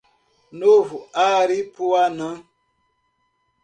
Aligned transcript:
Novo 0.59 0.97
Aripuanã 1.13 2.31